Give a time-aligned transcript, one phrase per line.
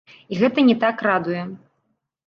[0.35, 1.47] І гэта не так радуе.